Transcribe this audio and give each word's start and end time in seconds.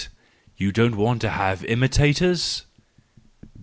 You 0.57 0.71
don't 0.71 0.95
want 0.95 1.21
to 1.21 1.29
have 1.29 1.63
imitators 1.65 2.63